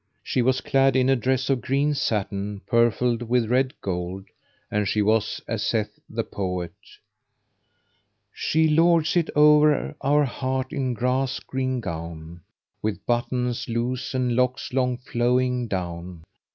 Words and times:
She 0.23 0.41
was 0.41 0.61
clad 0.61 0.95
in 0.95 1.09
a 1.09 1.15
dress 1.15 1.47
of 1.47 1.61
green 1.61 1.93
satin 1.93 2.61
purfled 2.65 3.21
with 3.21 3.51
red 3.51 3.79
gold, 3.81 4.25
and 4.71 4.87
she 4.87 5.03
was 5.03 5.39
as 5.47 5.61
saith 5.61 5.99
the 6.09 6.23
poet, 6.23 6.73
"She 8.33 8.67
lords 8.67 9.15
it 9.15 9.29
o'er 9.35 9.95
our 10.01 10.25
hearts 10.25 10.73
in 10.73 10.95
grass 10.95 11.39
green 11.39 11.81
gown, 11.81 12.41
* 12.61 12.81
With 12.81 13.05
buttons[FN#514] 13.05 13.67
loose 13.75 14.13
and 14.15 14.35
locks 14.35 14.73
long 14.73 14.97
flowing 14.97 15.67
down. 15.67 16.23